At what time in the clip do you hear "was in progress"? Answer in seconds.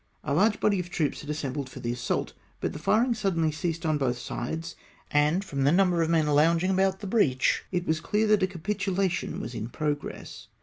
9.39-10.47